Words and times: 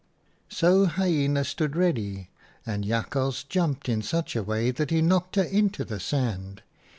"So 0.49 0.85
Hyena 0.87 1.43
stood 1.43 1.75
ready, 1.75 2.31
and 2.65 2.83
Jakhals 2.83 3.43
jumped 3.43 3.87
in 3.87 4.01
such 4.01 4.35
a 4.35 4.41
way 4.41 4.71
that 4.71 4.89
he 4.89 4.99
knocked 4.99 5.35
her 5.35 5.43
into 5.43 5.85
the 5.85 5.99
sand. 5.99 6.63